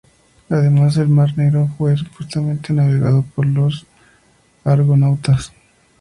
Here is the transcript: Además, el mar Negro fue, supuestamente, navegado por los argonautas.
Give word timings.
Además, 0.49 0.97
el 0.97 1.09
mar 1.09 1.37
Negro 1.37 1.69
fue, 1.77 1.95
supuestamente, 1.95 2.73
navegado 2.73 3.21
por 3.35 3.45
los 3.45 3.85
argonautas. 4.63 5.51